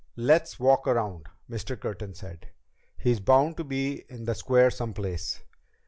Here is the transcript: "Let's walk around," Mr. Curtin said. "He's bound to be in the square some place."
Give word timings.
"Let's 0.17 0.59
walk 0.59 0.87
around," 0.87 1.27
Mr. 1.47 1.79
Curtin 1.79 2.15
said. 2.15 2.47
"He's 2.97 3.19
bound 3.19 3.55
to 3.57 3.63
be 3.63 4.03
in 4.09 4.25
the 4.25 4.33
square 4.33 4.71
some 4.71 4.95
place." 4.95 5.41